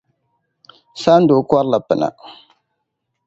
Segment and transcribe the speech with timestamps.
[1.01, 2.07] Sandoo kɔrila pina.